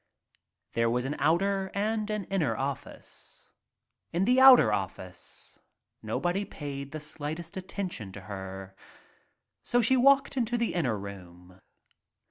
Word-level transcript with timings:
There 0.73 0.89
was 0.89 1.05
an 1.05 1.15
outer 1.19 1.69
and 1.75 2.09
and 2.09 2.25
inner 2.31 2.57
office. 2.57 3.51
In 4.11 4.25
the 4.25 4.41
outer 4.41 4.73
office 4.73 5.59
nobody 6.01 6.43
paid 6.43 6.91
the 6.91 6.99
slightest 6.99 7.55
attention 7.55 8.11
to 8.13 8.21
her, 8.21 8.75
so 9.61 9.79
she 9.83 9.95
walked 9.97 10.35
into 10.37 10.57
the 10.57 10.73
inner 10.73 10.97
room. 10.97 11.61